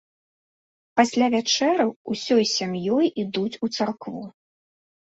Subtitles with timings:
[0.99, 4.29] Пасля вячэры ўсёй сям'ёй ідуць у царкву.